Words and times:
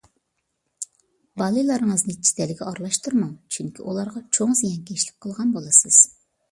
بالىلىرىڭىزنى 1.41 2.15
جېدەلگە 2.29 2.67
ئارىلاشتۇرماڭ! 2.71 3.39
چۈنكى، 3.57 3.87
ئۇلارغا 3.87 4.27
چوڭ 4.35 4.61
زىيانكەشلىك 4.65 5.25
قىلغان 5.27 5.59
بولىسىز. 5.61 6.07